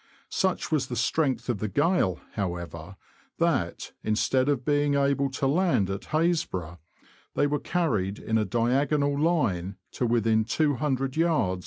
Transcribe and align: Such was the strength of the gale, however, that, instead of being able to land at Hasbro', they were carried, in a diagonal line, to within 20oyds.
Such 0.31 0.71
was 0.71 0.87
the 0.87 0.95
strength 0.95 1.47
of 1.47 1.59
the 1.59 1.67
gale, 1.67 2.19
however, 2.33 2.95
that, 3.37 3.91
instead 4.03 4.49
of 4.49 4.65
being 4.65 4.95
able 4.95 5.29
to 5.33 5.45
land 5.45 5.91
at 5.91 6.05
Hasbro', 6.05 6.79
they 7.35 7.45
were 7.45 7.59
carried, 7.59 8.17
in 8.17 8.39
a 8.39 8.43
diagonal 8.43 9.15
line, 9.15 9.75
to 9.91 10.07
within 10.07 10.43
20oyds. 10.43 11.59